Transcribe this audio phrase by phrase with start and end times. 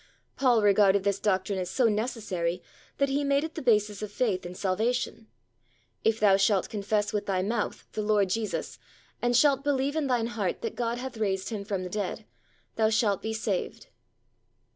[0.35, 2.63] Paul regarded this doctrine as so necessary,
[2.97, 5.27] that he made it the basis of faith and salvation:
[6.03, 8.79] "If thou shalt confess with thy mouth the Lord Jesus,
[9.21, 12.25] and shalt believe in thine heart that God hath raised him from the dead,
[12.77, 13.89] thou shalt be saved."